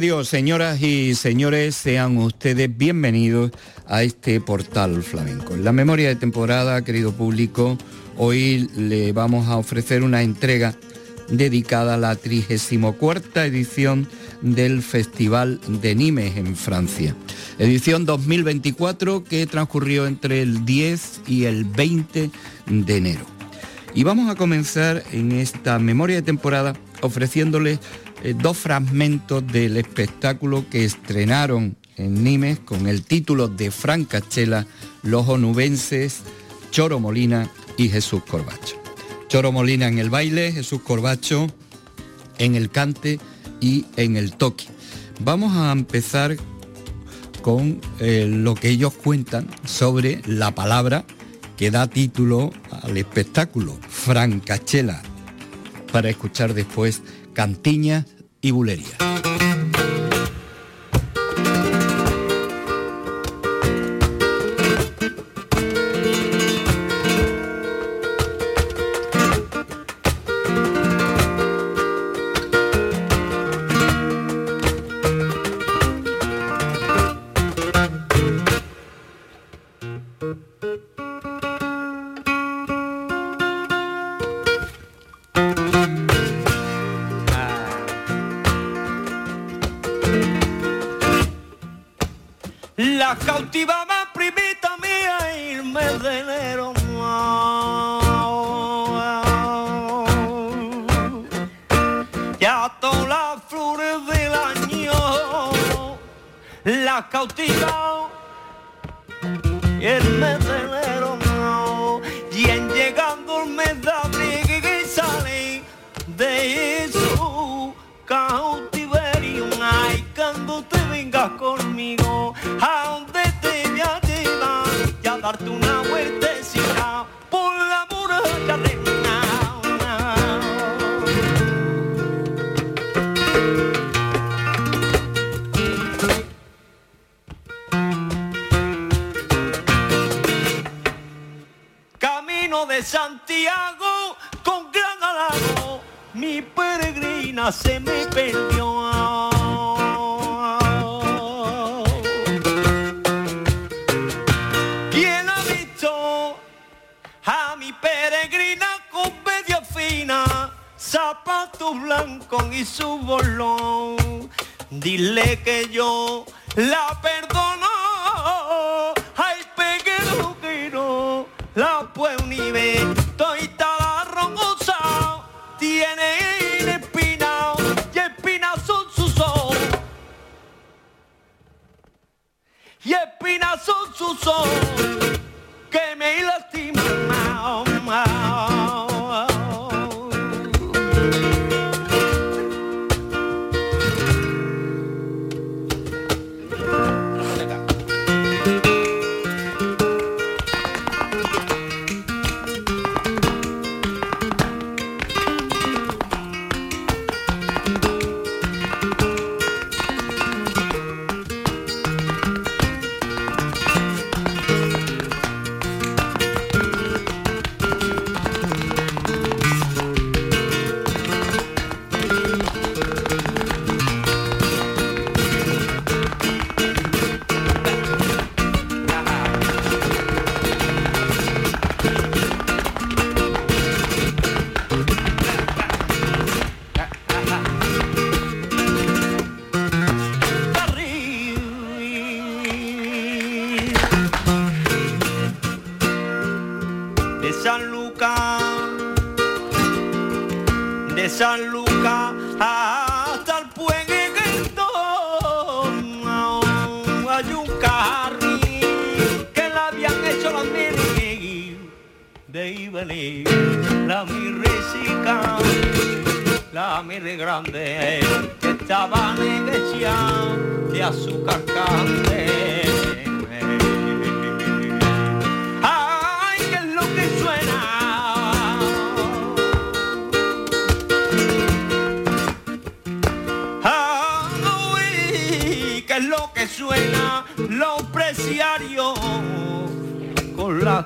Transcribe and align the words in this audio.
Dios, 0.00 0.28
señoras 0.28 0.82
y 0.82 1.14
señores, 1.14 1.76
sean 1.76 2.16
ustedes 2.18 2.76
bienvenidos 2.76 3.52
a 3.86 4.02
este 4.02 4.40
portal 4.40 5.02
flamenco. 5.02 5.54
En 5.54 5.64
la 5.64 5.72
memoria 5.72 6.08
de 6.08 6.16
temporada, 6.16 6.82
querido 6.82 7.12
público, 7.12 7.78
hoy 8.16 8.68
le 8.76 9.12
vamos 9.12 9.46
a 9.48 9.56
ofrecer 9.56 10.02
una 10.02 10.22
entrega 10.22 10.74
dedicada 11.28 11.94
a 11.94 11.96
la 11.96 12.16
34 12.16 13.42
edición 13.42 14.08
del 14.42 14.82
Festival 14.82 15.60
de 15.68 15.94
Nimes 15.94 16.36
en 16.36 16.56
Francia. 16.56 17.14
Edición 17.58 18.04
2024 18.04 19.22
que 19.22 19.46
transcurrió 19.46 20.06
entre 20.06 20.42
el 20.42 20.64
10 20.64 21.20
y 21.28 21.44
el 21.44 21.64
20 21.64 22.30
de 22.66 22.96
enero. 22.96 23.24
Y 23.94 24.02
vamos 24.02 24.28
a 24.28 24.34
comenzar 24.34 25.04
en 25.12 25.30
esta 25.30 25.78
memoria 25.78 26.16
de 26.16 26.22
temporada 26.22 26.74
ofreciéndoles 27.00 27.78
eh, 28.24 28.34
dos 28.34 28.56
fragmentos 28.56 29.46
del 29.46 29.76
espectáculo 29.76 30.64
que 30.70 30.84
estrenaron 30.84 31.76
en 31.98 32.24
Nimes 32.24 32.58
con 32.58 32.88
el 32.88 33.02
título 33.02 33.48
de 33.48 33.70
Francachela 33.70 34.66
Los 35.02 35.28
onubenses, 35.28 36.20
Choro 36.70 36.98
Molina 37.00 37.50
y 37.76 37.90
Jesús 37.90 38.22
Corbacho. 38.26 38.80
Choro 39.28 39.52
Molina 39.52 39.88
en 39.88 39.98
el 39.98 40.08
baile, 40.08 40.52
Jesús 40.52 40.80
Corbacho 40.80 41.48
en 42.38 42.54
el 42.54 42.70
cante 42.70 43.20
y 43.60 43.84
en 43.96 44.16
el 44.16 44.32
toque. 44.32 44.64
Vamos 45.20 45.54
a 45.54 45.70
empezar 45.70 46.36
con 47.42 47.78
eh, 48.00 48.26
lo 48.26 48.54
que 48.54 48.70
ellos 48.70 48.94
cuentan 48.94 49.48
sobre 49.66 50.22
la 50.24 50.54
palabra 50.54 51.04
que 51.58 51.70
da 51.70 51.88
título 51.88 52.54
al 52.70 52.96
espectáculo, 52.96 53.78
Francachela, 53.86 55.02
para 55.92 56.08
escuchar 56.08 56.54
después 56.54 57.02
cantiñas 57.34 58.06
y 58.44 58.50
bulería. 58.50 59.13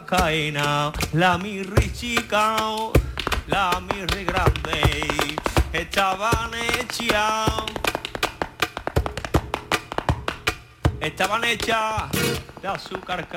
Con 0.09 0.55
la 1.13 1.37
mirri 1.37 1.93
chica, 1.93 2.57
la 3.47 3.79
mirri 3.81 4.25
grande, 4.25 5.07
estaban 5.71 6.51
hechas, 6.55 7.51
estaban 10.99 11.45
hechas 11.45 12.11
de 12.63 12.69
azúcar 12.69 13.29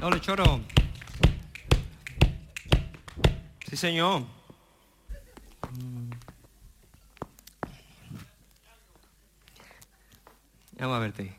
cande. 0.00 0.20
choro. 0.20 0.60
Sí, 3.68 3.76
señor. 3.76 4.22
Vamos 10.78 10.96
a 10.96 11.00
verte. 11.00 11.34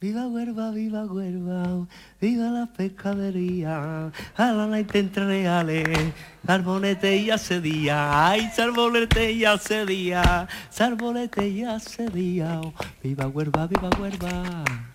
Viva 0.00 0.26
huerva, 0.26 0.70
viva 0.70 1.06
huerva, 1.06 1.86
viva 2.20 2.50
la 2.50 2.66
pescadería, 2.66 4.12
a 4.36 4.52
la 4.52 4.66
night 4.66 4.94
entre 4.94 5.24
reales, 5.24 6.12
sarbolete 6.46 7.24
ya 7.24 7.38
se 7.38 7.62
día, 7.62 8.28
ay, 8.28 8.50
sarbolete 8.54 9.38
ya 9.38 9.56
se 9.56 9.86
día, 9.86 10.46
ya 10.70 11.80
se 11.80 12.08
día, 12.10 12.60
viva 13.02 13.28
huerva, 13.28 13.66
viva 13.66 13.88
huerva. 13.98 14.93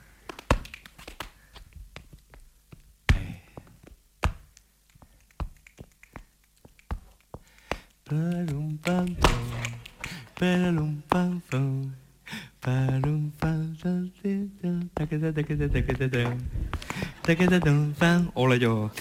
Hola 18.34 18.56
yo, 18.56 18.92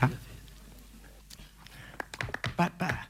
Ah. 0.00 0.10
Pa, 2.56 2.68
pa. 2.78 3.08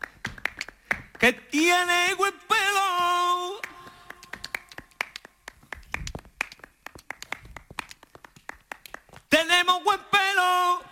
Que 1.19 1.33
tiene 1.33 2.15
buen 2.15 2.33
pelo. 2.49 3.61
Tenemos 9.29 9.83
buen 9.83 10.01
pelo. 10.11 10.83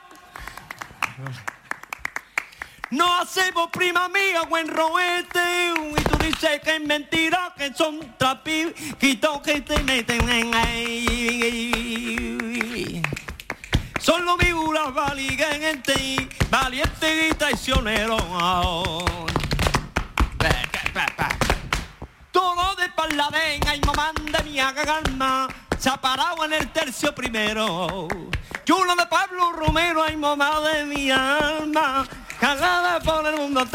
No 2.90 3.20
hacemos 3.20 3.70
prima 3.70 4.08
mía 4.08 4.42
buen 4.48 4.66
roete 4.68 5.72
y 5.96 6.02
tú 6.02 6.16
dices 6.18 6.60
que 6.64 6.76
es 6.76 6.80
mentira 6.80 7.54
que 7.56 7.72
son 7.74 8.16
trapiquitos 8.18 9.40
que 9.42 9.60
te 9.60 9.78
meten 9.84 10.28
en 10.28 10.54
ahí. 10.54 11.83
Son 14.24 14.38
los 14.38 14.46
figuras 14.46 14.94
valientes, 14.94 15.98
valientes 16.48 17.30
y 17.30 17.34
traicioneros. 17.34 18.22
Todo 22.32 22.74
de 22.76 22.88
parladeña 22.88 23.74
y 23.74 23.80
mamá 23.80 24.12
de 24.16 24.42
mi 24.44 24.58
alma 24.60 25.48
se 25.78 25.90
ha 25.90 25.98
parado 25.98 26.42
en 26.46 26.54
el 26.54 26.72
tercio 26.72 27.14
primero. 27.14 28.08
Uno 28.08 28.96
de 28.96 29.06
Pablo 29.10 29.52
Romero, 29.52 30.02
ay 30.02 30.16
mamá 30.16 30.58
de 30.60 30.86
mi 30.86 31.10
alma, 31.10 32.06
cagada 32.40 33.00
por 33.00 33.26
el 33.26 33.36
mundo. 33.36 33.68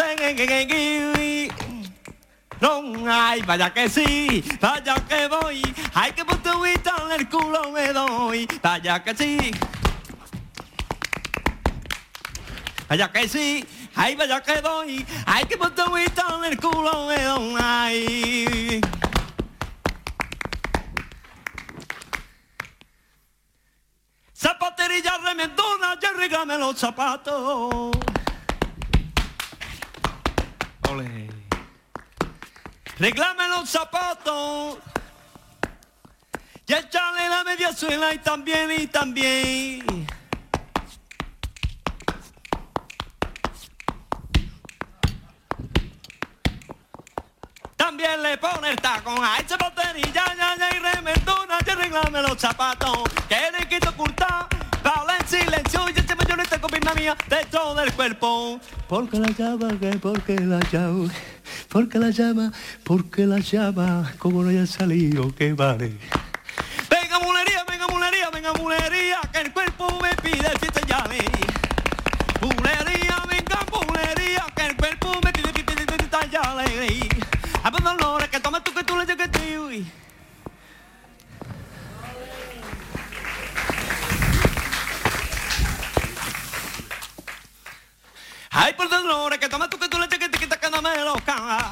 No, 2.60 2.82
ay, 3.08 3.44
vaya 3.44 3.72
que 3.72 3.88
sí, 3.88 4.44
vaya 4.60 4.96
que 5.08 5.28
voy, 5.28 5.62
ay 5.94 6.12
que 6.12 6.26
putuita 6.26 6.96
en 7.06 7.20
el 7.20 7.30
culo 7.30 7.72
me 7.72 7.94
doy, 7.94 8.48
vaya 8.64 9.04
que 9.04 9.16
sí. 9.16 9.52
Vaya 12.90 13.12
que 13.12 13.30
sí, 13.30 13.64
ay, 13.96 14.16
vaya 14.16 14.42
que 14.42 14.62
doy, 14.62 15.06
ay 15.28 15.46
que 15.46 15.56
putuita 15.58 16.26
en 16.38 16.46
el 16.46 16.58
culo 16.58 17.06
me 17.06 17.22
doy, 17.22 17.56
ay. 17.62 18.82
Zapaterilla 24.36 25.20
remendona, 25.20 26.00
ya 26.02 26.14
regame 26.14 26.58
los 26.58 26.80
zapatos. 26.80 27.92
Ole. 30.90 31.30
Reglame 32.98 33.48
los 33.50 33.70
zapatos. 33.70 34.80
Y 36.66 36.74
échale 36.74 37.30
la 37.30 37.44
media 37.44 37.72
suela 37.72 38.16
y 38.16 38.18
también, 38.18 38.72
y 38.72 38.88
también. 38.88 40.19
También 47.90 48.22
le 48.22 48.38
pone 48.38 48.70
el 48.70 48.76
tacón 48.76 49.18
a 49.20 49.40
esa 49.40 49.58
batería, 49.58 50.06
ya, 50.14 50.36
ya, 50.38 50.70
y 50.76 50.80
remendona, 50.80 51.58
y 51.66 51.70
arreglame 51.72 52.22
los 52.22 52.38
zapatos. 52.38 53.00
Que 53.28 53.50
le 53.52 53.68
quito 53.68 53.92
curta, 53.98 54.48
habla 54.84 55.18
en 55.18 55.28
silencio, 55.28 55.90
y 55.90 56.00
este 56.00 56.14
mayorita 56.14 56.62
con 56.62 56.70
mi 56.72 56.80
mía 56.96 57.18
dentro 57.28 57.74
del 57.74 57.92
cuerpo. 57.94 58.60
Porque 58.88 59.18
la 59.18 59.30
llama, 59.30 59.70
que 59.80 59.98
porque 59.98 60.40
la 60.40 60.60
llama, 60.72 61.12
porque 61.68 61.98
la 61.98 62.12
llama, 62.12 62.52
porque 62.84 63.26
la 63.26 63.40
llama, 63.40 64.14
como 64.20 64.44
no 64.44 64.50
haya 64.50 64.68
salido, 64.68 65.34
que 65.34 65.54
vale. 65.54 65.98
Venga 66.92 67.18
mulería, 67.18 67.64
venga 67.68 67.88
mulería, 67.88 68.30
venga 68.30 68.54
mulería, 68.54 69.20
que 69.34 69.40
el 69.40 69.52
cuerpo 69.52 70.00
me 70.00 70.16
pide 70.18 70.48
fiesta 70.60 70.82
ya 70.86 71.04
le. 71.08 71.49
A 77.62 77.70
ver 77.70 77.84
dolores, 77.84 78.30
que 78.30 78.40
toma 78.40 78.64
tú 78.64 78.74
que 78.74 78.84
tú 78.84 78.98
le 78.98 79.06
llegues 79.06 79.32
tío. 79.32 79.70
Ay, 88.52 88.74
por 88.74 88.90
dolores, 88.90 89.40
que 89.40 89.50
toma 89.50 89.70
tú 89.70 89.78
que 89.78 89.88
tú 89.88 90.00
le 90.00 90.08
llegues 90.08 90.32
tiquita 90.32 90.60
que 90.60 90.70
no 90.70 90.82
me 90.82 90.96
lo 90.98 91.16
canga. 91.26 91.72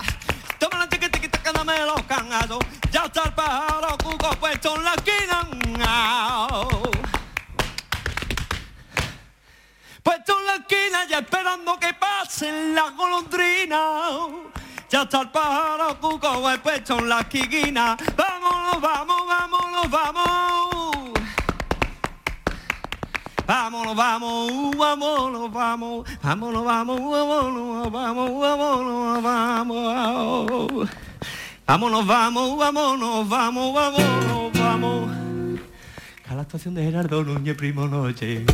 Toma 0.60 0.80
la 0.80 0.90
tiquita 0.90 1.42
que 1.42 1.54
no 1.54 1.64
me 1.64 1.80
lo 1.86 1.96
canga. 2.08 2.48
Ya 2.92 3.06
está 3.06 3.24
el 3.24 3.34
pájaro 3.34 3.98
cuco 4.04 4.30
puesto 4.40 4.76
en 4.76 4.84
la 4.84 4.94
esquina. 4.94 6.48
Puesto 10.04 10.40
en 10.40 10.46
la 10.46 10.56
esquina 10.56 11.06
ya 11.08 11.20
esperando 11.20 11.80
que 11.80 11.94
pase 11.94 12.74
la 12.74 12.90
golondrina. 12.92 14.47
Ya 14.90 15.02
está 15.02 15.22
el 15.22 15.30
pájaro 15.30 16.00
cuco 16.00 16.42
puesto 16.64 16.98
en 17.00 17.10
la 17.10 17.20
esquina. 17.20 17.98
Vámonos, 18.16 18.82
vamos, 18.82 19.18
vámonos, 19.28 19.90
vamos. 19.90 21.12
Vámonos, 23.46 23.96
vamos, 23.96 24.78
vámonos, 24.78 25.52
vamos, 25.52 26.08
vámonos, 26.22 26.66
vamos, 26.66 27.02
vámonos, 27.02 27.92
vamos, 27.92 28.42
vámonos, 28.42 29.24
vamos. 29.24 30.90
Vámonos, 31.66 32.08
vamos, 32.08 32.58
vámonos, 32.58 33.30
vamos, 33.30 33.74
vámonos, 33.74 34.52
vamos. 34.54 35.10
A 36.30 36.36
la 36.36 36.42
actuación 36.44 36.74
de 36.76 36.84
Gerardo 36.84 37.26
Núñez 37.26 37.58
Primo 37.58 37.88
Noche. 37.88 38.46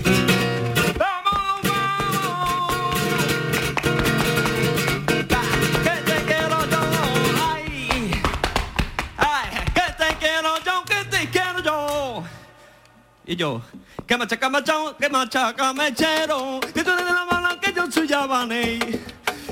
Y 13.26 13.36
yo, 13.38 13.62
que 14.06 14.18
machaca 14.18 14.50
machao, 14.50 14.98
que 14.98 15.08
machaca 15.10 15.74
mechero, 15.74 16.60
que 16.74 16.84
tú 16.84 16.92
eres 16.92 17.06
de 17.06 17.14
la 17.14 17.26
mala 17.26 17.58
que 17.60 17.72
yo 17.72 17.90
soy 17.90 18.08
yabané. 18.08 18.80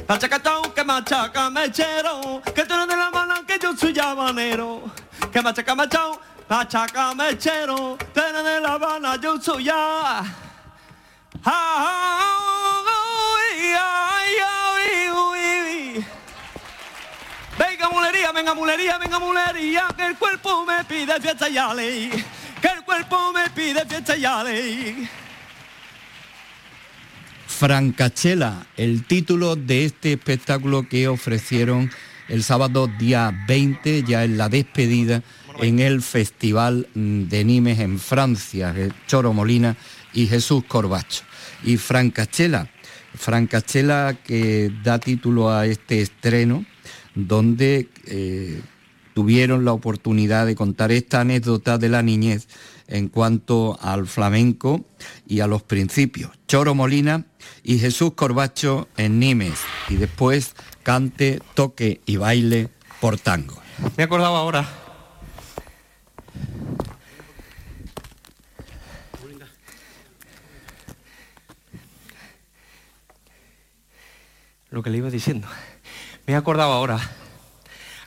Machaca 0.07 0.41
chao, 0.43 0.73
que 0.73 0.83
machaca 0.83 1.49
mechero, 1.49 2.41
que 2.53 2.65
tú 2.65 2.73
eres 2.73 2.87
de 2.87 2.97
la 2.97 3.09
mala 3.11 3.41
que 3.47 3.57
yo 3.57 3.75
soy 3.77 3.93
yabanero. 3.93 4.81
Que 5.31 5.41
machaca 5.41 5.73
machao, 5.73 6.19
machaca 6.49 7.15
mechero, 7.15 7.97
tú 8.13 8.19
eres 8.19 8.43
de 8.43 8.59
la 8.59 8.73
Habana, 8.73 9.15
yo 9.15 9.39
soy 9.39 9.63
ya. 9.63 10.23
Venga 17.57 17.89
mulería, 17.89 18.31
venga 18.31 18.53
mulería, 18.53 18.97
venga 18.97 19.19
mulería, 19.19 19.87
que 19.95 20.05
el 20.07 20.17
cuerpo 20.17 20.65
me 20.65 20.83
pide 20.83 21.19
fiesta 21.21 21.47
ya 21.47 21.73
ley, 21.73 22.11
que 22.61 22.67
el 22.67 22.83
cuerpo 22.83 23.33
me 23.33 23.49
pide 23.49 23.85
fiesta 23.85 24.43
ley. 24.43 25.07
Francachela, 27.47 28.65
el 28.77 29.05
título 29.05 29.55
de 29.55 29.85
este 29.85 30.13
espectáculo 30.13 30.87
que 30.87 31.07
ofrecieron 31.07 31.91
el 32.27 32.43
sábado 32.43 32.87
día 32.87 33.31
20, 33.47 34.03
ya 34.03 34.23
en 34.23 34.37
la 34.37 34.47
despedida, 34.47 35.21
en 35.59 35.79
el 35.79 36.01
Festival 36.01 36.87
de 36.93 37.43
Nimes 37.43 37.79
en 37.79 37.99
Francia, 37.99 38.73
eh, 38.75 38.89
Choro 39.07 39.33
Molina 39.33 39.75
y 40.13 40.27
Jesús 40.27 40.63
Corbacho. 40.67 41.23
Y 41.63 41.77
Francachela, 41.77 42.69
Francachela 43.15 44.17
que 44.23 44.71
da 44.83 44.99
título 44.99 45.51
a 45.51 45.65
este 45.65 46.01
estreno, 46.01 46.65
donde 47.13 47.89
eh, 48.05 48.61
tuvieron 49.21 49.65
la 49.65 49.71
oportunidad 49.71 50.47
de 50.47 50.55
contar 50.55 50.91
esta 50.91 51.21
anécdota 51.21 51.77
de 51.77 51.89
la 51.89 52.01
niñez 52.01 52.47
en 52.87 53.07
cuanto 53.07 53.77
al 53.79 54.07
flamenco 54.07 54.83
y 55.27 55.41
a 55.41 55.47
los 55.47 55.61
principios. 55.61 56.31
Choro 56.47 56.73
Molina 56.73 57.27
y 57.61 57.77
Jesús 57.77 58.13
Corbacho 58.15 58.87
en 58.97 59.19
Nimes 59.19 59.59
y 59.89 59.97
después 59.97 60.55
cante, 60.81 61.39
toque 61.53 62.01
y 62.07 62.17
baile 62.17 62.69
por 62.99 63.19
tango. 63.19 63.61
Me 63.95 64.01
he 64.01 64.05
acordado 64.05 64.35
ahora. 64.35 64.67
Lo 74.71 74.81
que 74.81 74.89
le 74.89 74.97
iba 74.97 75.11
diciendo. 75.11 75.47
Me 76.25 76.33
he 76.33 76.35
acordado 76.35 76.73
ahora, 76.73 76.99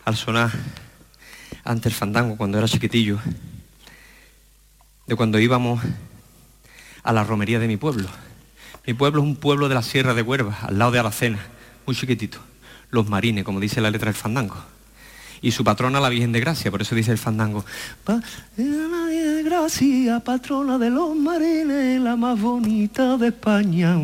al 0.04 0.16
sonar 0.16 0.50
ante 1.64 1.88
el 1.88 1.94
fandango 1.94 2.36
cuando 2.36 2.58
era 2.58 2.68
chiquitillo, 2.68 3.18
de 5.06 5.16
cuando 5.16 5.38
íbamos 5.38 5.82
a 7.02 7.12
la 7.12 7.24
romería 7.24 7.58
de 7.58 7.66
mi 7.66 7.76
pueblo. 7.76 8.08
Mi 8.86 8.94
pueblo 8.94 9.22
es 9.22 9.26
un 9.26 9.36
pueblo 9.36 9.68
de 9.68 9.74
la 9.74 9.82
Sierra 9.82 10.14
de 10.14 10.22
Huerva, 10.22 10.58
al 10.62 10.78
lado 10.78 10.92
de 10.92 10.98
Aracena, 10.98 11.38
muy 11.86 11.96
chiquitito. 11.96 12.38
los 12.90 13.08
marines, 13.08 13.44
como 13.44 13.58
dice 13.58 13.80
la 13.80 13.90
letra 13.90 14.06
del 14.06 14.14
fandango. 14.14 14.56
Y 15.42 15.50
su 15.50 15.64
patrona 15.64 16.00
la 16.00 16.10
Virgen 16.10 16.32
de 16.32 16.40
Gracia, 16.40 16.70
por 16.70 16.80
eso 16.80 16.94
dice 16.94 17.10
el 17.10 17.18
fandango. 17.18 17.64
la 18.06 18.14
Virgen 18.56 19.36
de 19.36 19.42
Gracia, 19.42 20.20
patrona 20.20 20.78
de 20.78 20.90
los 20.90 21.16
marines, 21.16 22.00
la 22.00 22.14
más 22.14 22.40
bonita 22.40 23.16
de 23.16 23.28
España. 23.28 23.98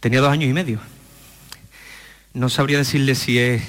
Tenía 0.00 0.20
dos 0.20 0.30
años 0.30 0.50
y 0.50 0.52
medio. 0.52 0.80
No 2.34 2.48
sabría 2.48 2.78
decirle 2.78 3.14
si 3.14 3.38
es 3.38 3.62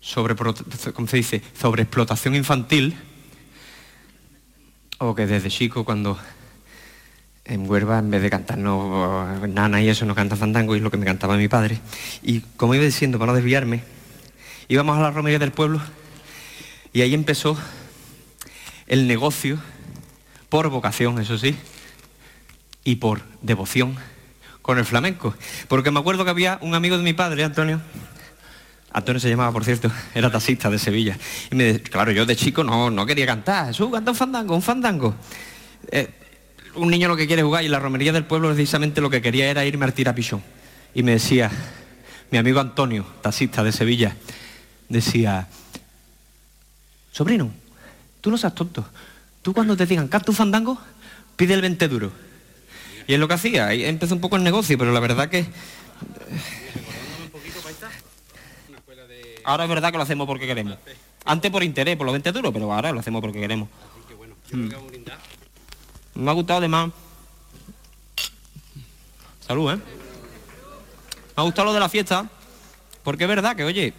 sobre, 0.00 0.34
¿cómo 0.34 1.08
se 1.08 1.16
dice? 1.16 1.42
sobre 1.58 1.82
explotación 1.82 2.34
infantil 2.34 2.96
o 4.98 5.14
que 5.14 5.26
desde 5.26 5.50
chico 5.50 5.84
cuando 5.84 6.18
en 7.44 7.68
Huerva, 7.68 7.98
en 7.98 8.10
vez 8.10 8.22
de 8.22 8.30
cantarnos 8.30 9.48
nana 9.48 9.82
y 9.82 9.88
eso, 9.88 10.04
no 10.04 10.14
canta 10.14 10.36
fandango, 10.36 10.74
y 10.74 10.78
es 10.78 10.84
lo 10.84 10.90
que 10.90 10.98
me 10.98 11.06
cantaba 11.06 11.36
mi 11.36 11.48
padre. 11.48 11.80
Y 12.22 12.40
como 12.56 12.74
iba 12.74 12.84
diciendo, 12.84 13.18
para 13.18 13.32
no 13.32 13.36
desviarme, 13.36 13.82
íbamos 14.68 14.96
a 14.96 15.00
la 15.00 15.10
romería 15.10 15.38
del 15.38 15.50
pueblo 15.50 15.80
y 16.92 17.00
ahí 17.02 17.14
empezó 17.14 17.56
el 18.86 19.06
negocio, 19.06 19.58
por 20.48 20.68
vocación, 20.68 21.20
eso 21.20 21.38
sí, 21.38 21.56
y 22.84 22.96
por 22.96 23.22
devoción 23.40 23.96
con 24.62 24.78
el 24.78 24.84
flamenco. 24.84 25.34
Porque 25.68 25.90
me 25.90 26.00
acuerdo 26.00 26.24
que 26.24 26.30
había 26.30 26.58
un 26.60 26.74
amigo 26.74 26.98
de 26.98 27.04
mi 27.04 27.12
padre, 27.12 27.44
Antonio, 27.44 27.80
Antonio 28.92 29.20
se 29.20 29.28
llamaba, 29.28 29.52
por 29.52 29.64
cierto, 29.64 29.90
era 30.14 30.30
taxista 30.30 30.70
de 30.70 30.78
Sevilla. 30.78 31.16
Y 31.50 31.54
me 31.54 31.80
claro, 31.80 32.12
yo 32.12 32.26
de 32.26 32.36
chico 32.36 32.64
no, 32.64 32.90
no 32.90 33.06
quería 33.06 33.26
cantar. 33.26 33.68
Jesús, 33.68 33.90
canta 33.92 34.10
un 34.10 34.16
fandango, 34.16 34.54
un 34.54 34.62
fandango. 34.62 35.14
Eh, 35.90 36.08
un 36.74 36.90
niño 36.90 37.08
lo 37.08 37.16
que 37.16 37.26
quiere 37.26 37.42
jugar 37.42 37.64
y 37.64 37.68
la 37.68 37.78
romería 37.78 38.12
del 38.12 38.24
pueblo 38.24 38.48
precisamente 38.48 39.00
lo 39.00 39.10
que 39.10 39.22
quería 39.22 39.50
era 39.50 39.64
irme 39.64 39.84
al 39.84 39.92
tirapichón. 39.92 40.42
Y 40.94 41.02
me 41.02 41.12
decía, 41.12 41.50
mi 42.30 42.38
amigo 42.38 42.60
Antonio, 42.60 43.06
taxista 43.22 43.62
de 43.62 43.72
Sevilla, 43.72 44.16
decía, 44.88 45.48
sobrino, 47.12 47.50
tú 48.20 48.30
no 48.30 48.38
seas 48.38 48.54
tonto. 48.54 48.84
Tú 49.42 49.54
cuando 49.54 49.76
te 49.76 49.86
digan, 49.86 50.08
canta 50.08 50.30
un 50.30 50.36
fandango, 50.36 50.78
pide 51.36 51.54
el 51.54 51.60
20 51.60 51.88
duro. 51.88 52.12
Y 53.06 53.14
es 53.14 53.20
lo 53.20 53.26
que 53.26 53.34
hacía. 53.34 53.66
Ahí 53.66 53.84
empezó 53.84 54.14
un 54.14 54.20
poco 54.20 54.36
el 54.36 54.44
negocio, 54.44 54.76
pero 54.78 54.92
la 54.92 55.00
verdad 55.00 55.28
que... 55.28 55.46
Ahora 59.50 59.64
es 59.64 59.68
verdad 59.68 59.90
que 59.90 59.96
lo 59.96 60.04
hacemos 60.04 60.28
porque 60.28 60.46
queremos. 60.46 60.78
Antes 61.24 61.50
por 61.50 61.64
interés, 61.64 61.96
por 61.96 62.06
los 62.06 62.12
20 62.12 62.30
duros, 62.30 62.52
pero 62.52 62.72
ahora 62.72 62.92
lo 62.92 63.00
hacemos 63.00 63.20
porque 63.20 63.40
queremos. 63.40 63.68
Mm. 64.52 64.70
Me 66.14 66.30
ha 66.30 66.34
gustado 66.34 66.58
además. 66.58 66.92
Salud, 69.44 69.72
¿eh? 69.72 69.76
Me 69.76 69.82
ha 71.34 71.42
gustado 71.42 71.66
lo 71.66 71.74
de 71.74 71.80
la 71.80 71.88
fiesta, 71.88 72.30
porque 73.02 73.24
es 73.24 73.28
verdad 73.28 73.56
que, 73.56 73.64
oye, 73.64 73.92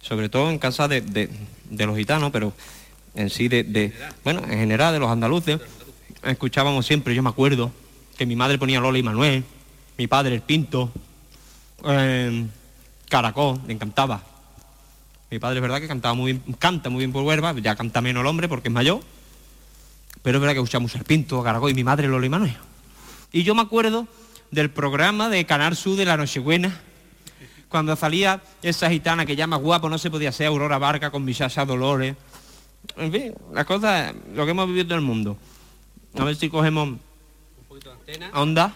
sobre 0.00 0.30
todo 0.30 0.48
en 0.48 0.58
casa 0.58 0.88
de, 0.88 1.28
los 1.70 1.94
gitanos, 1.94 2.32
pero 2.32 2.54
en 3.14 3.28
sí 3.28 3.48
de, 3.48 3.92
bueno, 4.24 4.40
en 4.44 4.58
general 4.58 4.94
de 4.94 5.00
los 5.00 5.10
andaluces, 5.10 5.60
escuchábamos 6.22 6.86
siempre, 6.86 7.14
yo 7.14 7.22
me 7.22 7.28
acuerdo, 7.28 7.70
que 8.16 8.24
mi 8.24 8.36
madre 8.36 8.56
ponía 8.56 8.80
Lola 8.80 8.96
y 8.96 9.02
Manuel, 9.02 9.44
mi 9.98 10.06
padre 10.06 10.36
el 10.36 10.40
Pinto, 10.40 10.90
eh, 11.84 12.46
Caracol, 13.14 13.60
le 13.68 13.74
encantaba. 13.74 14.20
Mi 15.30 15.38
padre 15.38 15.58
es 15.58 15.62
verdad 15.62 15.80
que 15.80 15.86
cantaba 15.86 16.14
muy 16.14 16.32
bien, 16.32 16.56
canta 16.58 16.90
muy 16.90 16.98
bien 16.98 17.12
por 17.12 17.22
Huerva, 17.22 17.52
ya 17.60 17.76
canta 17.76 18.00
menos 18.00 18.22
el 18.22 18.26
hombre 18.26 18.48
porque 18.48 18.66
es 18.66 18.74
mayor, 18.74 19.02
pero 20.24 20.38
es 20.38 20.40
verdad 20.40 20.54
que 20.54 20.58
escuchamos 20.58 20.92
el 20.96 21.04
Pinto, 21.04 21.40
Caracol 21.40 21.70
y 21.70 21.74
mi 21.74 21.84
madre 21.84 22.08
Lola 22.08 22.26
y 22.26 22.28
Manuel. 22.28 22.56
Y 23.30 23.44
yo 23.44 23.54
me 23.54 23.62
acuerdo 23.62 24.08
del 24.50 24.68
programa 24.68 25.28
de 25.28 25.46
Canal 25.46 25.76
Sur 25.76 25.96
de 25.96 26.06
la 26.06 26.16
Nochebuena, 26.16 26.80
cuando 27.68 27.94
salía 27.94 28.42
esa 28.62 28.90
gitana 28.90 29.24
que 29.24 29.36
llama 29.36 29.58
guapo, 29.58 29.88
no 29.88 29.98
se 29.98 30.10
podía 30.10 30.32
ser 30.32 30.48
Aurora 30.48 30.78
Barca 30.78 31.12
con 31.12 31.24
Michasa 31.24 31.64
Dolores. 31.64 32.16
En 32.96 33.12
fin, 33.12 33.32
las 33.52 33.64
cosas, 33.64 34.12
lo 34.34 34.44
que 34.44 34.50
hemos 34.50 34.66
vivido 34.66 34.86
en 34.86 34.98
el 34.98 35.06
mundo. 35.06 35.36
A 36.18 36.24
ver 36.24 36.34
si 36.34 36.50
cogemos 36.50 36.88
un 36.88 37.00
poquito 37.68 37.90
de 37.90 37.94
antena. 37.94 38.30
Onda. 38.34 38.74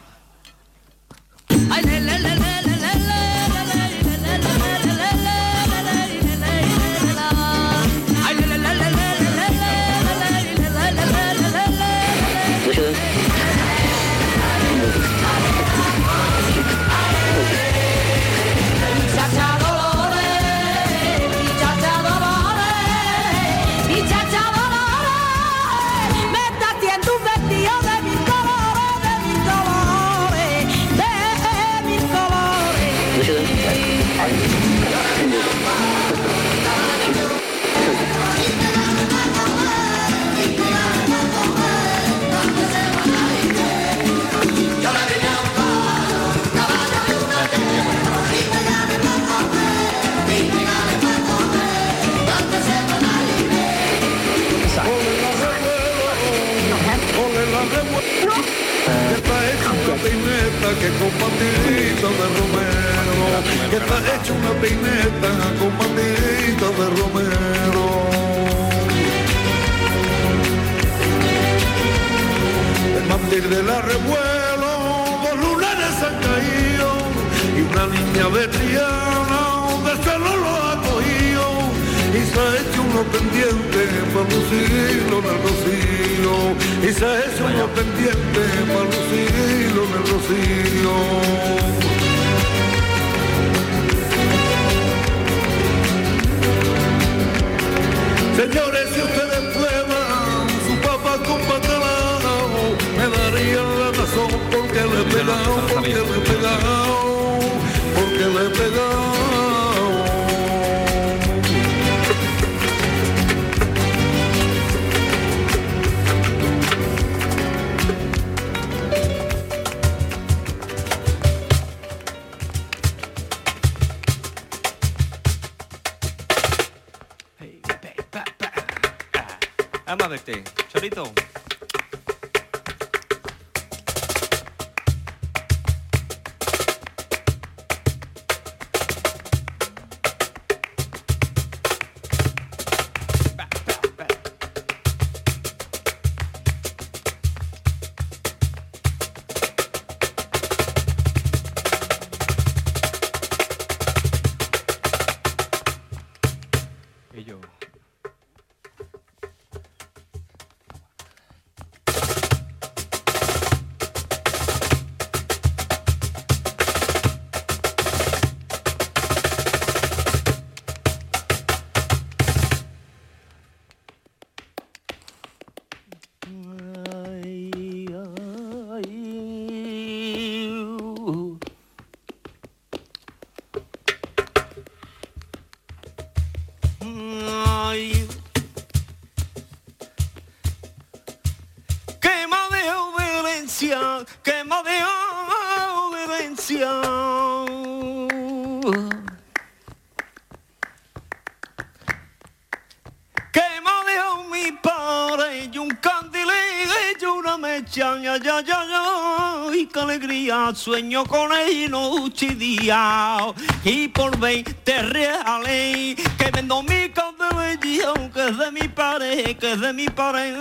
Sueño 210.59 211.05
con 211.05 211.33
él 211.33 211.71
noche 211.71 212.27
y 212.27 212.35
día, 212.35 213.19
y 213.65 213.89
por 213.89 214.19
veinte 214.19 214.83
reales, 214.83 215.97
que 216.19 216.31
vendo 216.33 216.63
mi 216.63 216.91
candelillo, 216.91 217.95
que 218.13 218.29
es 218.29 218.37
de 218.37 218.51
mi 218.51 218.69
padre, 218.69 219.37
que 219.37 219.53
es 219.53 219.61
de 219.61 219.73
mi 219.73 219.89
padre. 219.89 220.35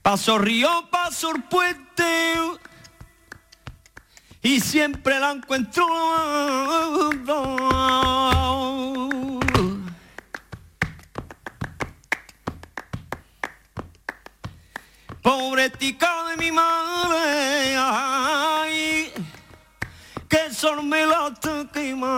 Paso 0.00 0.38
río, 0.38 0.88
paso 0.90 1.30
el 1.34 1.42
puente 1.42 2.34
y 4.42 4.60
siempre 4.60 5.20
la 5.20 5.32
encuentro. 5.32 5.84
Pobre 15.28 15.68
tica 15.68 16.24
de 16.30 16.36
mi 16.38 16.50
madre, 16.50 17.76
ay, 17.76 19.12
que 20.26 20.50
son 20.50 20.88
me 20.88 21.04
la 21.04 21.34
quemado. 21.70 22.08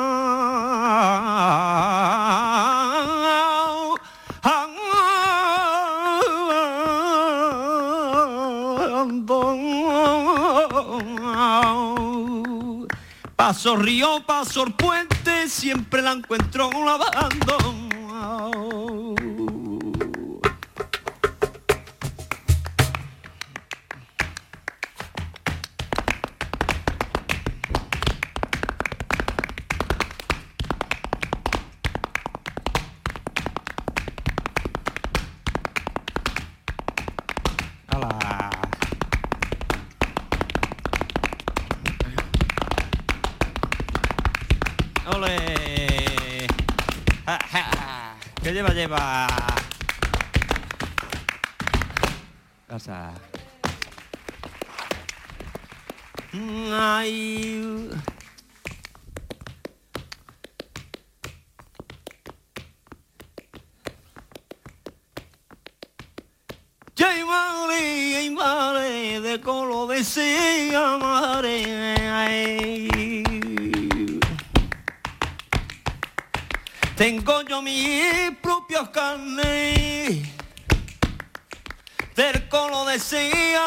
Paso 13.34 13.74
río, 13.74 14.24
paso 14.24 14.62
el 14.62 14.72
puente, 14.74 15.48
siempre 15.48 16.00
la 16.00 16.12
encuentro 16.12 16.70
lavando. 16.70 17.90
Lleva, 48.60 48.74
lleva? 48.74 49.26
Pasa. 52.68 53.12
Ay. 56.72 57.90
De 69.22 69.40
colo 69.40 69.86
madre. 70.98 71.64
ay. 72.10 73.22
Tengo 76.96 77.42
yo 77.42 77.62
mis 77.62 78.32
propias 78.70 78.88
carnes 78.90 80.22
del 82.14 82.48
colo 82.48 82.84
decía 82.84 83.64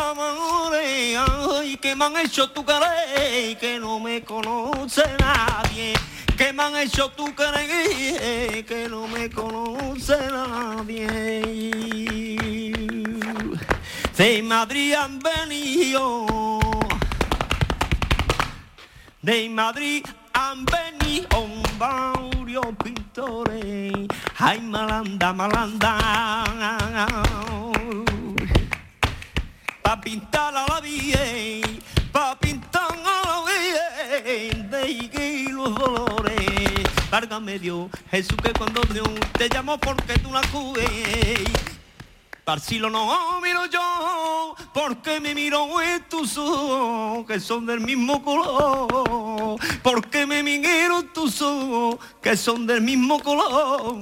ay, 1.58 1.78
que 1.78 1.96
me 1.96 2.06
han 2.06 2.18
hecho 2.18 2.50
tu 2.52 2.66
querer, 2.66 3.58
que 3.58 3.80
no 3.80 4.00
me 4.00 4.24
conoce 4.24 5.04
nadie, 5.20 5.94
que 6.38 6.54
me 6.54 6.64
han 6.64 6.78
hecho 6.78 7.10
tu 7.10 7.36
querer, 7.36 8.66
que 8.66 8.88
no 8.90 9.08
me 9.08 9.30
conoce 9.30 10.18
nadie. 10.32 11.42
De 14.18 14.44
Madrid 14.44 14.94
han 14.94 15.20
venido, 15.20 16.60
de 19.22 19.50
Madrid 19.50 20.06
han 20.34 20.66
venido 20.66 21.46
varios 21.78 22.66
pintores, 22.84 24.08
ay 24.44 24.60
malanda, 24.60 25.32
malanda, 25.32 25.96
pa 29.82 29.96
pintar 30.04 30.52
a 30.52 30.68
la 30.68 30.82
bien, 30.82 31.80
pa 32.12 32.36
pintar 32.36 32.92
a 32.92 33.16
la 33.24 33.38
bien, 33.48 34.70
de 34.70 35.48
los 35.50 35.74
dolores, 35.76 36.84
Válgame 37.10 37.58
Dios, 37.58 37.90
Jesús 38.12 38.36
que 38.44 38.52
cuando 38.52 38.82
Dios 38.92 39.08
te 39.38 39.48
llamo 39.48 39.78
porque 39.78 40.20
tú 40.20 40.34
la 40.34 40.42
cubes. 40.52 41.73
Parcilo 42.44 42.90
no 42.90 43.40
miro 43.40 43.66
yo, 43.68 44.56
porque 44.74 45.22
me 45.22 45.34
miro 45.34 45.82
en 45.82 46.04
tus 46.10 46.38
ojos, 46.38 47.26
que 47.26 47.40
son 47.40 47.66
del 47.66 47.80
mismo 47.80 48.22
color. 48.22 49.58
Porque 49.82 50.26
me 50.26 50.44
miro 50.44 51.04
tus 51.14 51.42
ojos, 51.42 51.98
que 52.22 52.36
son 52.36 52.68
del 52.68 52.82
mismo 52.82 53.20
color. 53.20 53.96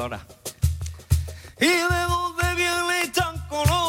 Ahora. 0.00 0.20
¿Y 1.60 1.66
de 1.66 2.02
dónde 2.08 2.54
viene 2.54 3.08
tan 3.08 3.36
colorado? 3.48 3.88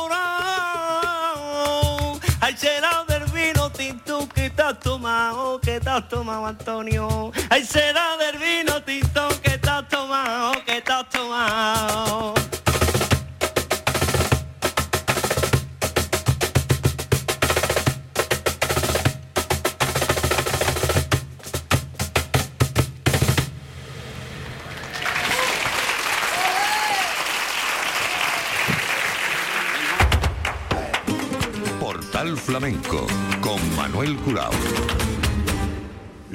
Ay, 2.41 2.57
será 2.57 3.05
del 3.07 3.25
vino 3.25 3.71
tinto 3.71 4.27
que 4.29 4.49
te 4.49 4.61
has 4.63 4.79
tomado, 4.79 5.61
que 5.61 5.79
te 5.79 5.87
has 5.87 6.09
tomado, 6.09 6.47
Antonio. 6.47 7.31
Ay, 7.51 7.63
será 7.63 8.17
del 8.17 8.39
vino 8.39 8.81
tinto 8.83 9.29
que 9.43 9.59
te 9.59 9.69
has 9.69 9.87
tomado, 9.87 10.53
que 10.65 10.81
te 10.81 10.91
has 10.91 11.07
tomado. 11.09 12.38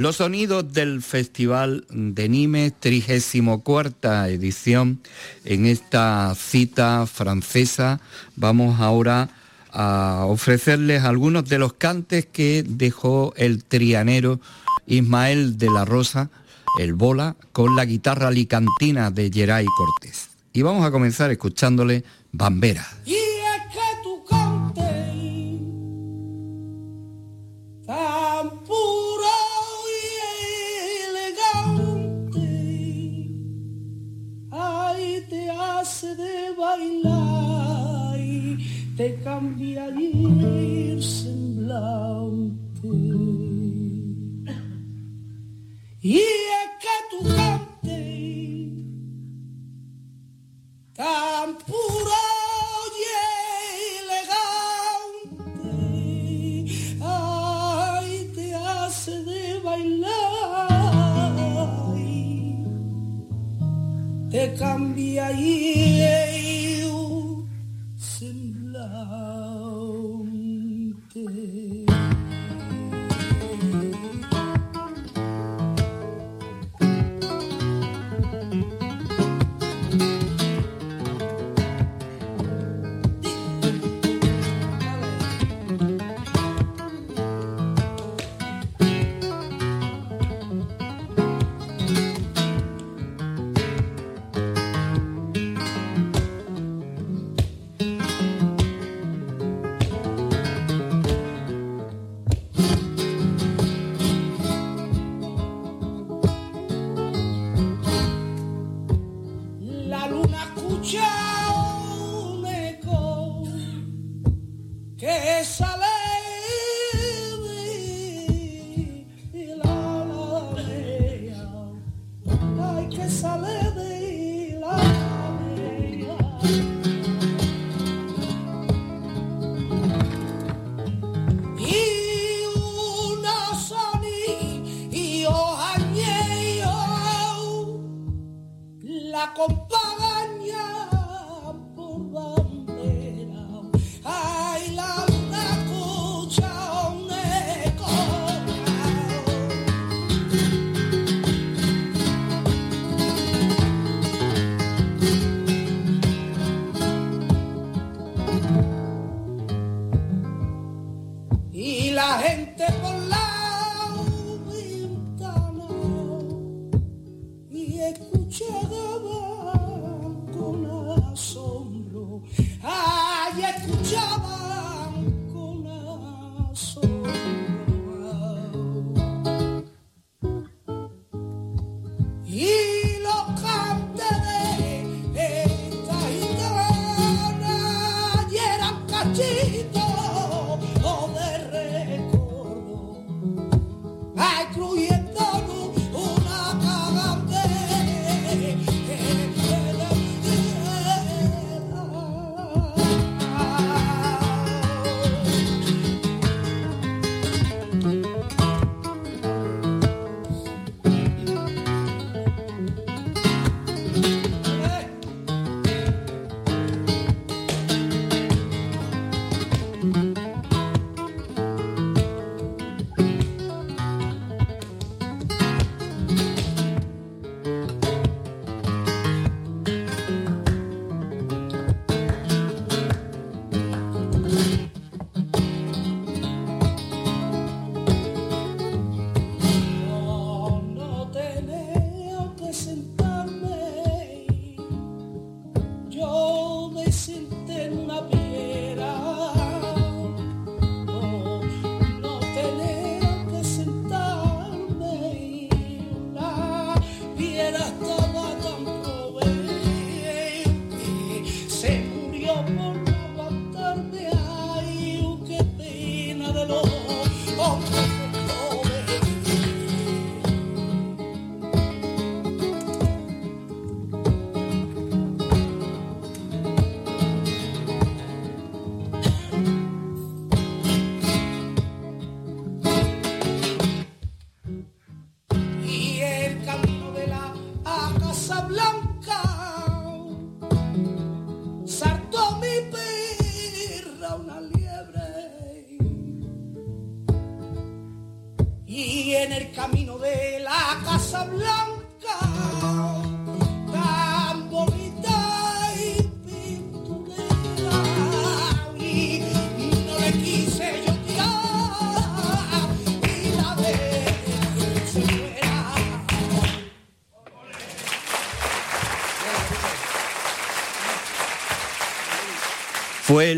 Los 0.04 0.16
sonidos 0.16 0.70
del 0.74 1.00
Festival 1.00 1.86
de 1.88 2.28
Nimes, 2.28 2.74
34 2.78 4.26
edición, 4.26 5.00
en 5.46 5.64
esta 5.64 6.34
cita 6.34 7.06
francesa, 7.06 8.02
vamos 8.36 8.80
ahora 8.80 9.30
a 9.72 10.26
ofrecerles 10.28 11.04
algunos 11.04 11.48
de 11.48 11.58
los 11.58 11.72
cantes 11.72 12.26
que 12.26 12.62
dejó 12.68 13.32
el 13.38 13.64
trianero 13.64 14.40
Ismael 14.86 15.56
de 15.56 15.70
la 15.70 15.86
Rosa, 15.86 16.28
el 16.78 16.92
bola, 16.92 17.36
con 17.52 17.74
la 17.74 17.86
guitarra 17.86 18.28
alicantina 18.28 19.10
de 19.10 19.30
Geray 19.32 19.64
Cortés. 19.64 20.28
Y 20.52 20.60
vamos 20.60 20.84
a 20.84 20.90
comenzar 20.90 21.30
escuchándole 21.30 22.04
Bambera. 22.30 22.86
Te 38.96 39.16
cambiaría 39.22 40.48
el 40.92 41.02
semblante. 41.02 42.54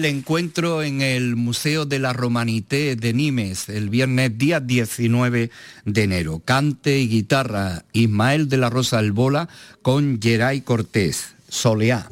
Encuentro 0.09 0.83
en 0.83 1.03
el 1.03 1.37
Museo 1.37 1.87
de 1.87 1.99
la 1.99 2.13
Romanité 2.13 2.97
de 2.97 3.13
Nimes 3.13 3.69
el 3.69 3.91
viernes 3.91 4.37
día 4.39 4.61
19 4.61 5.51
de 5.85 6.03
enero. 6.03 6.43
Cante 6.45 6.99
y 6.99 7.09
guitarra 7.09 7.85
Ismael 7.93 8.49
de 8.49 8.57
la 8.57 8.71
Rosa 8.71 8.99
Albola 8.99 9.49
con 9.83 10.21
Geray 10.21 10.61
Cortés. 10.63 11.35
Soleá. 11.49 12.09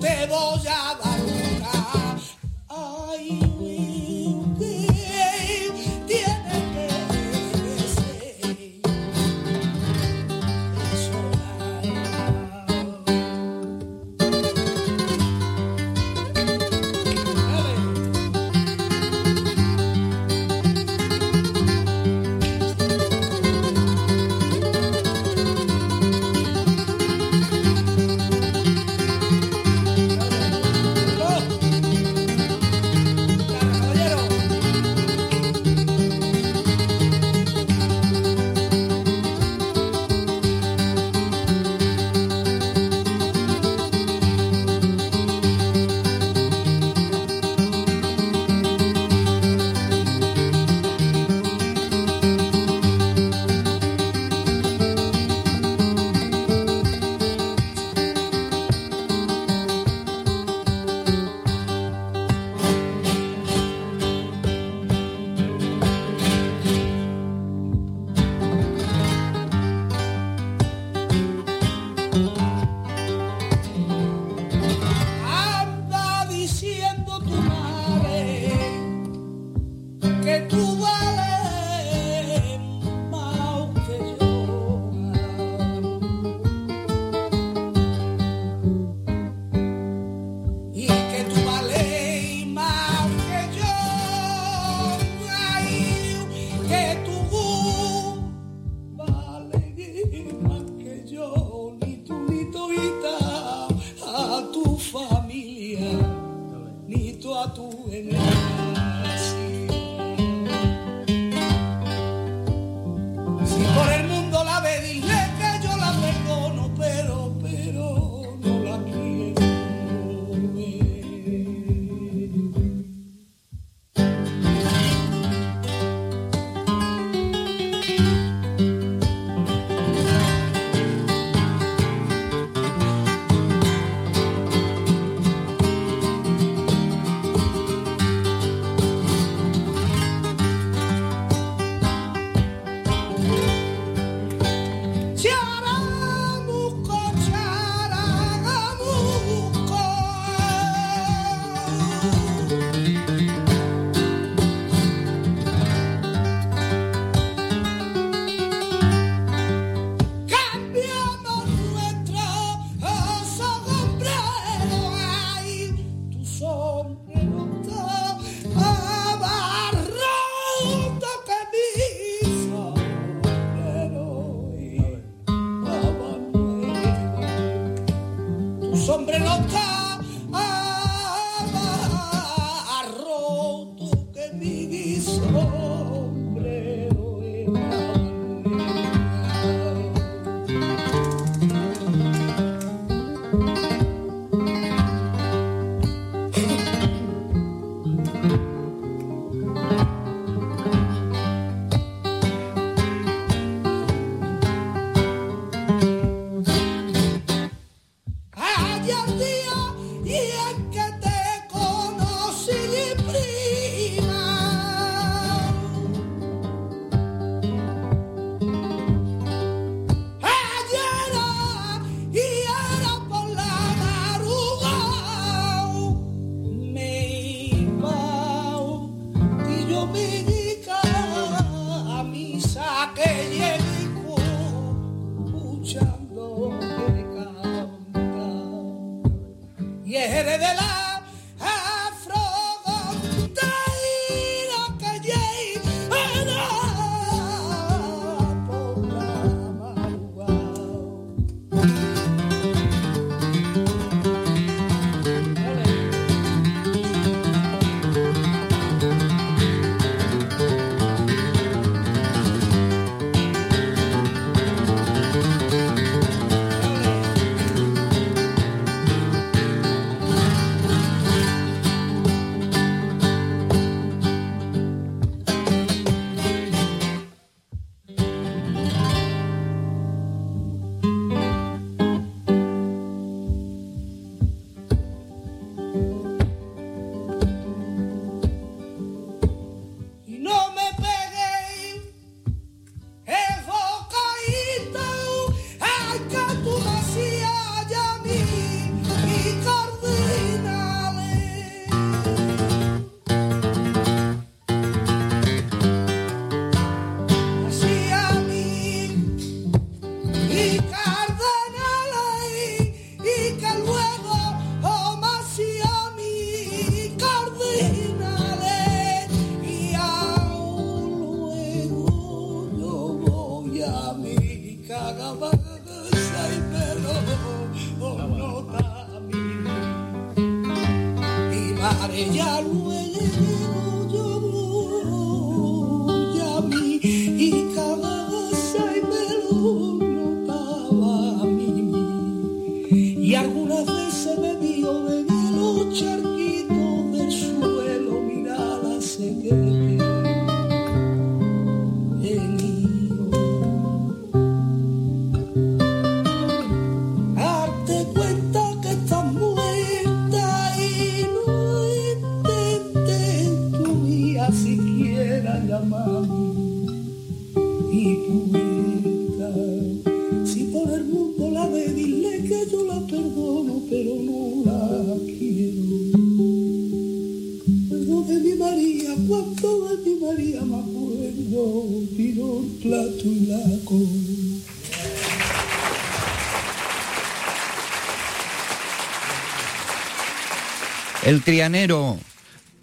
te 0.00 0.26
voy 0.26 0.66
a 0.66 0.83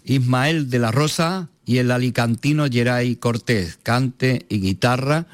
Ismael 0.04 0.70
de 0.70 0.78
la 0.80 0.90
Rosa 0.90 1.48
y 1.64 1.78
el 1.78 1.90
alicantino 1.90 2.66
Geray 2.68 3.16
Cortés, 3.16 3.78
cante 3.82 4.44
y 4.48 4.60
guitarra. 4.60 5.26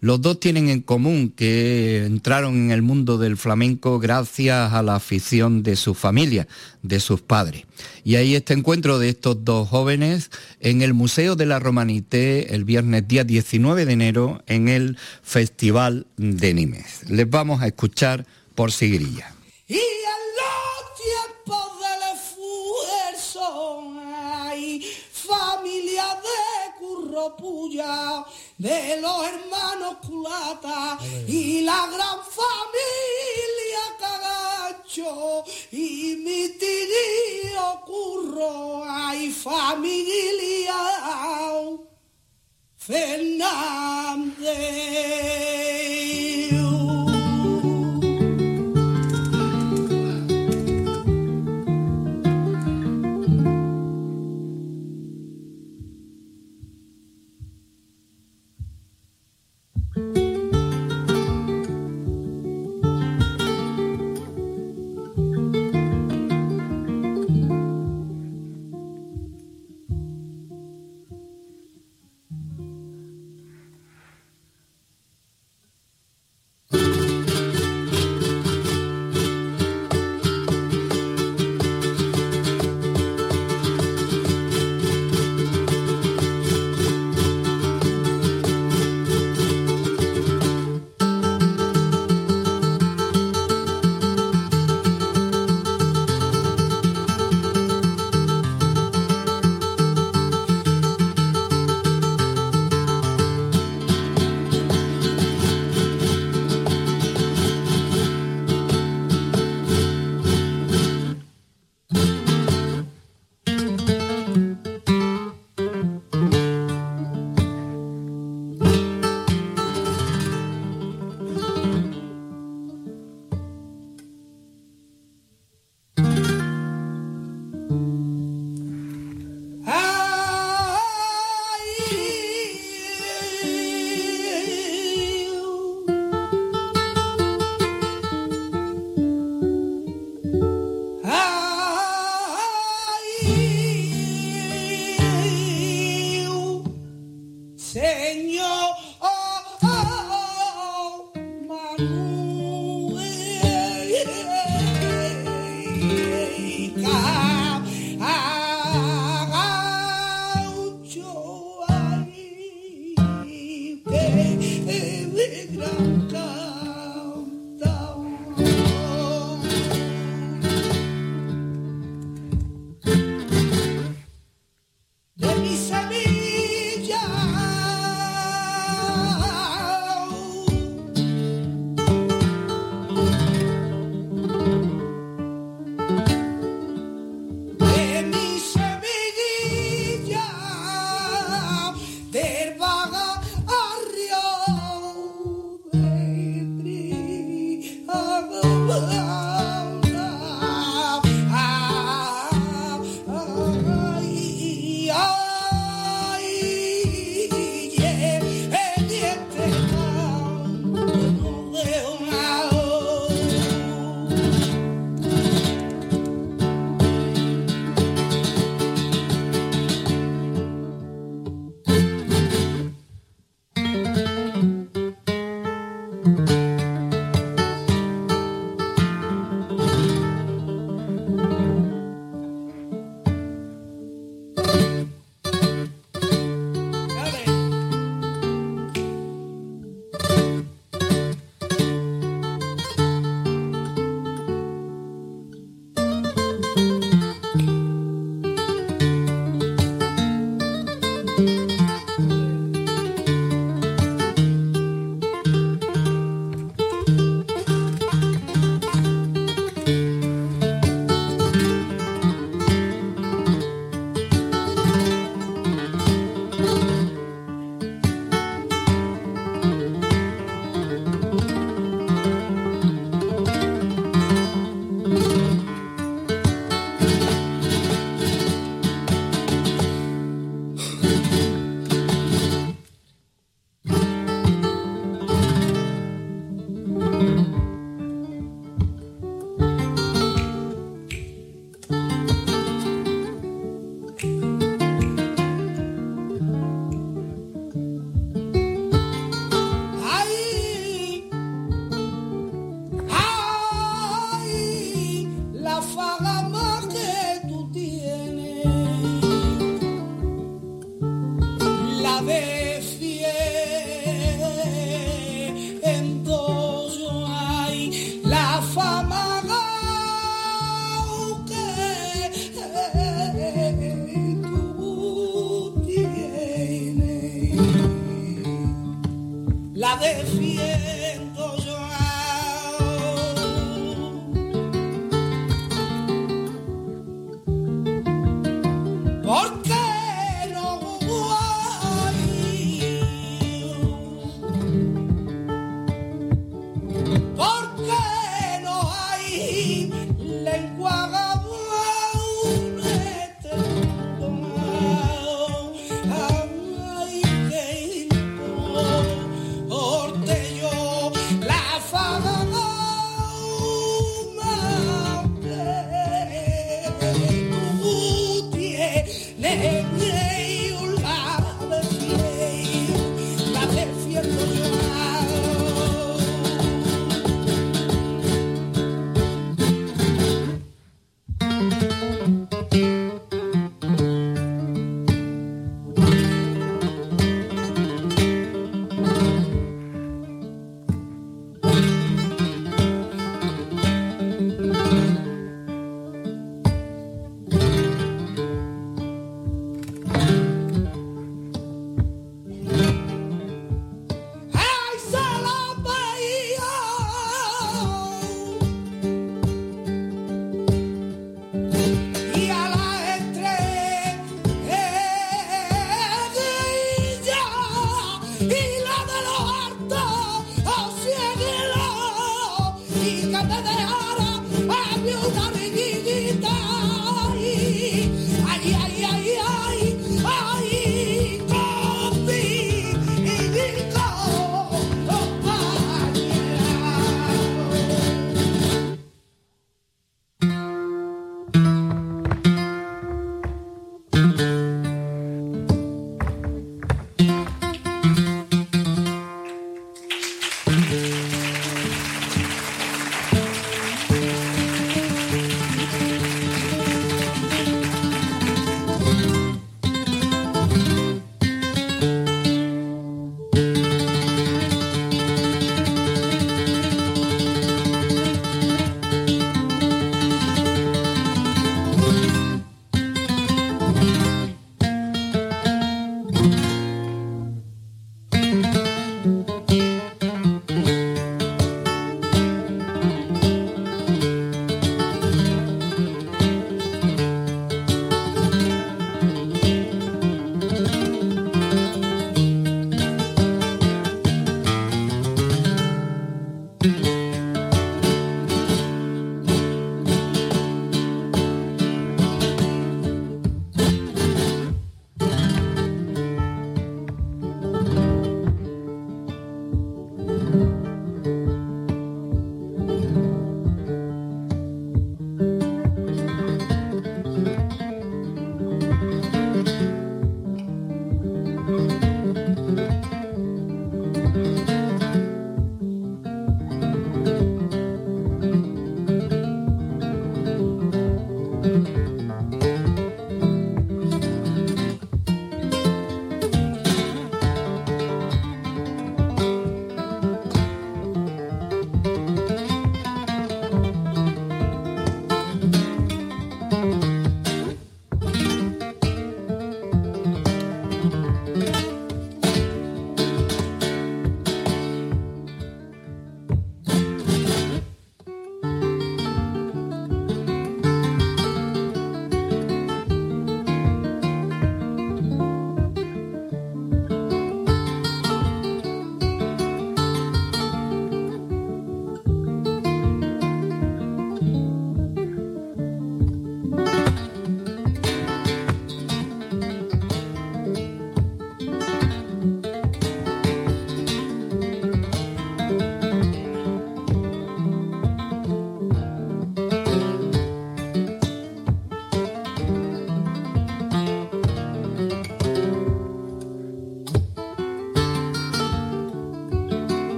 Los 0.00 0.20
dos 0.20 0.38
tienen 0.38 0.68
en 0.68 0.82
común 0.82 1.32
que 1.34 2.04
entraron 2.04 2.54
en 2.56 2.70
el 2.70 2.82
mundo 2.82 3.18
del 3.18 3.36
flamenco 3.36 3.98
gracias 3.98 4.72
a 4.72 4.82
la 4.82 4.96
afición 4.96 5.62
de 5.62 5.76
su 5.76 5.94
familia, 5.94 6.46
de 6.82 7.00
sus 7.00 7.20
padres. 7.20 7.64
Y 8.04 8.16
ahí 8.16 8.34
este 8.34 8.54
encuentro 8.54 8.98
de 8.98 9.08
estos 9.08 9.44
dos 9.44 9.68
jóvenes 9.68 10.30
en 10.60 10.82
el 10.82 10.94
Museo 10.94 11.34
de 11.34 11.46
la 11.46 11.58
Romanité 11.58 12.54
el 12.54 12.64
viernes 12.64 13.06
día 13.06 13.24
19 13.24 13.84
de 13.84 13.92
enero 13.92 14.42
en 14.46 14.68
el 14.68 14.96
Festival 15.22 16.06
de 16.16 16.54
Nimes. 16.54 17.08
Les 17.08 17.28
vamos 17.28 17.62
a 17.62 17.68
escuchar 17.68 18.26
por 18.54 18.70
Sigrilla. 18.72 19.32
De 28.58 29.00
los 29.00 29.26
hermanos 29.26 29.96
culata 30.04 30.98
y 31.28 31.60
la 31.60 31.86
gran 31.86 32.18
familia 32.40 33.84
cagacho 33.98 35.44
y 35.70 36.16
mi 36.16 36.48
tío 36.58 37.80
curro. 37.86 38.84
Hay 38.84 39.30
familia 39.30 40.74
Fernández 42.76 44.42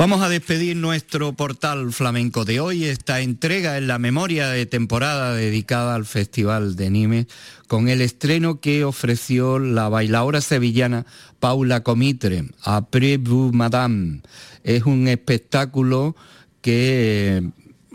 Vamos 0.00 0.22
a 0.22 0.30
despedir 0.30 0.78
nuestro 0.78 1.34
portal 1.34 1.92
flamenco 1.92 2.46
de 2.46 2.58
hoy. 2.58 2.86
Esta 2.86 3.20
entrega 3.20 3.76
en 3.76 3.86
la 3.86 3.98
memoria 3.98 4.48
de 4.48 4.64
temporada 4.64 5.34
dedicada 5.34 5.94
al 5.94 6.06
Festival 6.06 6.74
de 6.74 6.88
Nimes 6.88 7.26
con 7.68 7.90
el 7.90 8.00
estreno 8.00 8.60
que 8.60 8.86
ofreció 8.86 9.58
la 9.58 9.90
bailadora 9.90 10.40
sevillana 10.40 11.04
Paula 11.38 11.82
Comitre, 11.82 12.46
Après 12.62 13.18
vous 13.18 13.52
Madame. 13.52 14.22
Es 14.64 14.84
un 14.84 15.06
espectáculo 15.06 16.16
que 16.62 17.42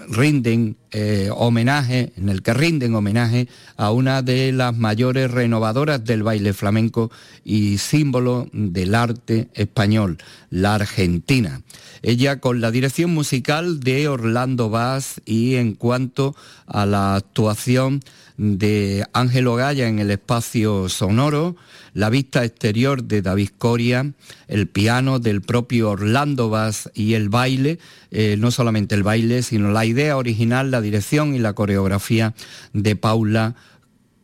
rinden 0.08 0.78
eh, 0.98 1.30
homenaje, 1.30 2.14
en 2.16 2.30
el 2.30 2.42
que 2.42 2.54
rinden 2.54 2.96
homenaje 2.96 3.50
a 3.76 3.92
una 3.92 4.22
de 4.22 4.54
las 4.54 4.78
mayores 4.78 5.30
renovadoras 5.30 6.06
del 6.06 6.24
baile 6.24 6.54
flamenco 6.54 7.12
y 7.44 7.80
símbolo 7.80 8.48
del 8.54 8.96
arte 8.96 9.50
español, 9.56 10.20
la 10.50 10.76
Argentina. 10.76 11.62
Ella 12.02 12.40
con 12.40 12.62
la 12.62 12.72
dirección 12.72 13.14
musical 13.14 13.82
de 13.82 14.08
Orlando 14.08 14.70
Vaz 14.70 15.20
y 15.26 15.56
en 15.56 15.74
cuanto 15.74 16.34
a 16.66 16.86
la 16.86 17.16
actuación 17.16 18.00
de 18.38 19.06
Ángelo 19.14 19.56
Gaya 19.56 19.88
en 19.88 20.00
el 20.00 20.12
espacio 20.12 20.90
sonoro, 20.90 21.56
la 21.94 22.10
vista 22.10 22.44
exterior 22.44 23.04
de 23.04 23.22
David 23.22 23.50
Coria, 23.58 24.12
el 24.48 24.68
piano 24.68 25.20
del 25.20 25.42
propio 25.42 25.92
Orlando 25.92 26.50
Vaz 26.50 26.90
y 26.94 27.14
el 27.14 27.30
baile, 27.30 27.80
eh, 28.12 28.36
no 28.38 28.52
solamente 28.52 28.96
el 28.96 29.04
baile, 29.04 29.44
sino 29.44 29.72
la 29.72 29.86
idea 29.86 30.18
original, 30.18 30.72
la 30.72 30.82
dirección 30.82 31.36
y 31.36 31.40
la 31.40 31.54
coreografía 31.54 32.34
de 32.74 32.96
Paula 32.96 33.56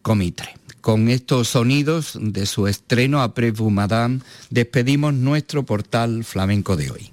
Comitre. 0.01 0.55
Con 0.81 1.09
estos 1.09 1.49
sonidos 1.49 2.17
de 2.19 2.45
su 2.47 2.67
estreno 2.67 3.21
a 3.21 3.27
Vous 3.27 3.71
Madame, 3.71 4.19
despedimos 4.49 5.13
nuestro 5.13 5.63
portal 5.63 6.23
flamenco 6.23 6.75
de 6.75 6.89
hoy. 6.89 7.11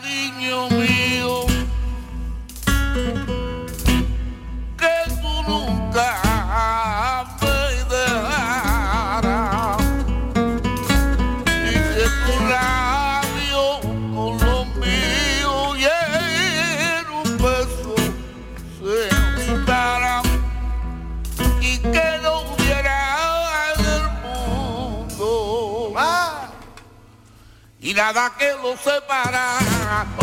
cariño 0.00 0.68
mío, 0.70 1.46
que 4.78 4.94
tú 5.20 5.32
nunca 5.46 7.26
me 7.40 7.58
dejarás 7.94 9.82
y 11.44 11.72
que 11.72 12.06
tu 12.24 12.34
labio 12.48 13.64
con 14.14 14.32
lo 14.46 14.58
mío 14.80 15.54
y 15.76 15.84
en 15.84 17.06
un 17.10 17.28
beso 17.36 17.94
se 18.78 19.00
juntará 19.36 20.16
y 21.60 21.78
que 21.78 22.08
no 22.22 22.32
hubiera 22.40 22.98
en 23.74 23.80
el 23.84 24.04
mundo. 24.22 25.92
Ah, 25.96 26.48
y 27.80 27.92
nada 27.92 28.32
que 28.38 28.50
lo 28.62 28.76
separa. 28.76 29.79
Oye 29.90 30.19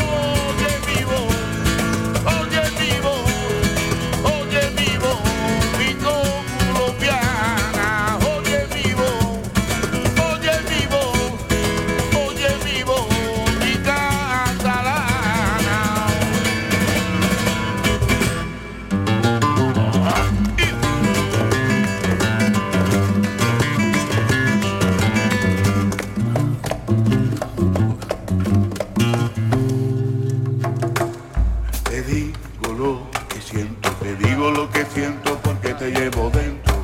te 35.87 35.99
llevo 35.99 36.29
dentro. 36.29 36.75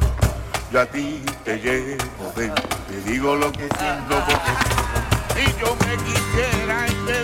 Yo 0.71 0.81
a 0.81 0.85
ti 0.85 1.21
te 1.43 1.57
llevo 1.57 2.31
dentro, 2.35 2.63
te 2.87 3.11
digo 3.11 3.35
lo 3.35 3.51
que 3.51 3.67
siento 3.77 4.23
porque 4.25 5.41
y 5.41 5.45
yo 5.59 5.75
me 5.75 5.97
quisiera 6.03 6.87
quisiera 6.87 7.22